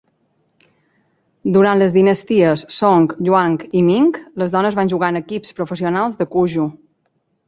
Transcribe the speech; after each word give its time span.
Durant 1.57 1.77
les 1.81 1.91
dinasties 1.97 2.63
Song, 2.75 3.05
Yuan 3.27 3.57
i 3.81 3.83
Ming, 3.89 4.09
les 4.45 4.55
dones 4.55 4.79
van 4.79 4.89
jugar 4.95 5.11
en 5.13 5.21
equips 5.21 5.55
professionals 5.61 6.17
de 6.23 6.29
Cuju. 6.37 6.67